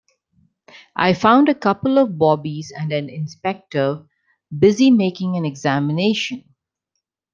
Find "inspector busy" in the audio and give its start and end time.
3.07-4.89